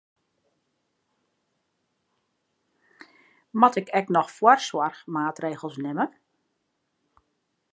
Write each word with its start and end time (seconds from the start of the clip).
Moat 3.59 3.75
ik 3.81 3.87
ek 3.99 4.07
noch 4.15 4.31
foarsoarchmaatregels 4.37 5.77
nimme? 5.83 6.05